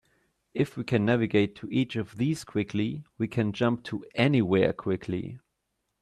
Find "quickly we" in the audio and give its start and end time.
2.43-3.27